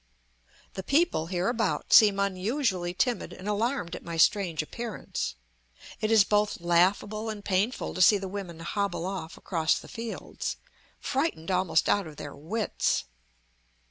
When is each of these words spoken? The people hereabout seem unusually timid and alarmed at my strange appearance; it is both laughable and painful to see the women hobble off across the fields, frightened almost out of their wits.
The 0.73 0.81
people 0.81 1.27
hereabout 1.27 1.93
seem 1.93 2.19
unusually 2.19 2.91
timid 2.91 3.31
and 3.33 3.47
alarmed 3.47 3.95
at 3.95 4.03
my 4.03 4.17
strange 4.17 4.63
appearance; 4.63 5.35
it 5.99 6.09
is 6.09 6.23
both 6.23 6.59
laughable 6.59 7.29
and 7.29 7.45
painful 7.45 7.93
to 7.93 8.01
see 8.01 8.17
the 8.17 8.27
women 8.27 8.61
hobble 8.61 9.05
off 9.05 9.37
across 9.37 9.77
the 9.77 9.87
fields, 9.87 10.57
frightened 10.99 11.51
almost 11.51 11.87
out 11.87 12.07
of 12.07 12.15
their 12.15 12.35
wits. 12.35 13.03